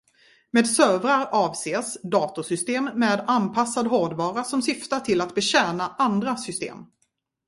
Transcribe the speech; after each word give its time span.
Med 0.51 0.67
servrar 0.67 1.29
avses 1.31 1.97
datorsystem 2.03 2.89
med 2.95 3.23
anpassad 3.27 3.87
hårdvara 3.87 4.43
som 4.43 4.61
syftar 4.61 4.99
till 4.99 5.21
att 5.21 5.35
betjäna 5.35 5.95
andra 5.97 6.37
system. 6.37 6.85